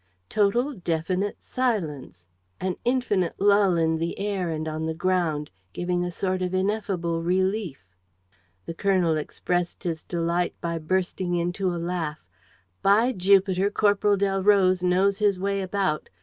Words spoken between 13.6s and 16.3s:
Corporal Delroze knows his way about!